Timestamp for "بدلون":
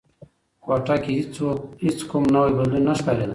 2.57-2.81